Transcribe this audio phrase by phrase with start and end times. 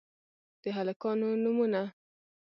[0.61, 1.81] د هلکانو نومونه: